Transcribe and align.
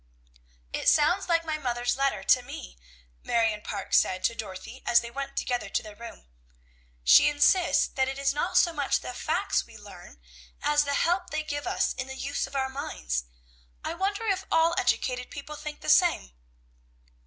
"It 0.73 0.89
sounds 0.89 1.29
like 1.29 1.45
my 1.45 1.59
mother's 1.59 1.95
letter 1.95 2.23
to 2.23 2.41
me," 2.41 2.75
Marion 3.21 3.61
Parke 3.61 3.93
said 3.93 4.23
to 4.23 4.33
Dorothy, 4.33 4.81
as 4.83 5.01
they 5.01 5.11
went 5.11 5.37
together 5.37 5.69
to 5.69 5.83
their 5.83 5.95
room. 5.95 6.25
"She 7.03 7.27
insists 7.29 7.85
that 7.87 8.07
it 8.07 8.17
is 8.17 8.33
not 8.33 8.57
so 8.57 8.73
much 8.73 9.01
the 9.01 9.13
facts 9.13 9.67
we 9.67 9.77
learn, 9.77 10.19
as 10.63 10.85
the 10.85 10.95
help 10.95 11.29
they 11.29 11.43
give 11.43 11.67
us 11.67 11.93
in 11.93 12.07
the 12.07 12.17
use 12.17 12.47
of 12.47 12.55
our 12.55 12.67
minds. 12.69 13.25
I 13.83 13.93
wonder 13.93 14.25
if 14.25 14.43
all 14.51 14.73
educated 14.75 15.29
people 15.29 15.55
think 15.55 15.81
the 15.81 15.87
same?" 15.87 16.31